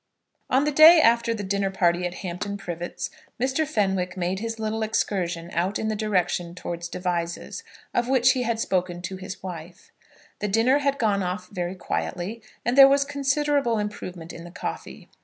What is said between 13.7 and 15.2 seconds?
improvement in the coffee.